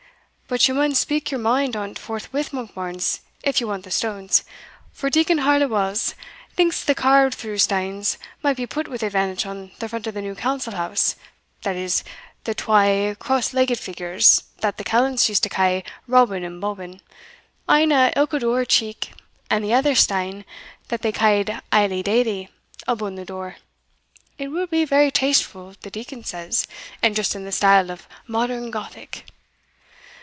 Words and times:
"But 0.53 0.67
ye 0.67 0.73
maun 0.75 0.95
speak 0.95 1.31
your 1.31 1.39
mind 1.39 1.77
on't 1.77 1.97
forthwith, 1.97 2.51
Monkbarns, 2.51 3.21
if 3.41 3.61
ye 3.61 3.65
want 3.65 3.85
the 3.85 3.89
stones; 3.91 4.43
for 4.91 5.09
Deacon 5.09 5.37
Harlewalls 5.37 6.13
thinks 6.57 6.83
the 6.83 6.93
carved 6.93 7.35
through 7.35 7.57
stanes 7.59 8.17
might 8.43 8.57
be 8.57 8.67
put 8.67 8.89
with 8.89 9.01
advantage 9.01 9.45
on 9.45 9.71
the 9.79 9.87
front 9.87 10.07
of 10.07 10.13
the 10.13 10.21
new 10.21 10.35
council 10.35 10.75
house 10.75 11.15
that 11.61 11.77
is, 11.77 12.03
the 12.43 12.53
twa 12.53 13.15
cross 13.17 13.53
legged 13.53 13.79
figures 13.79 14.43
that 14.59 14.75
the 14.77 14.83
callants 14.83 15.29
used 15.29 15.43
to 15.43 15.47
ca' 15.47 15.83
Robin 16.05 16.43
and 16.43 16.59
Bobbin, 16.59 16.99
ane 17.69 17.93
on 17.93 18.11
ilka 18.17 18.39
door 18.39 18.65
cheek; 18.65 19.13
and 19.49 19.63
the 19.63 19.73
other 19.73 19.95
stane, 19.95 20.43
that 20.89 21.01
they 21.01 21.13
ca'd 21.13 21.61
Ailie 21.73 22.03
Dailie, 22.03 22.49
abune 22.89 23.15
the 23.15 23.23
door. 23.23 23.55
It 24.37 24.49
will 24.49 24.67
be 24.67 24.83
very 24.83 25.11
tastefu', 25.11 25.77
the 25.79 25.89
Deacon 25.89 26.25
says, 26.25 26.67
and 27.01 27.15
just 27.15 27.35
in 27.37 27.45
the 27.45 27.53
style 27.53 27.89
of 27.89 28.05
modern 28.27 28.69
Gothic." 28.69 29.25